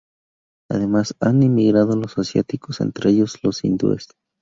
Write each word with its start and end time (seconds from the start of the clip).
Además, 0.71 1.15
han 1.19 1.43
inmigrado 1.43 1.95
los 1.95 2.17
asiáticos, 2.17 2.81
entre 2.81 3.11
ellos 3.11 3.37
los 3.43 3.63
hindúes. 3.63 4.07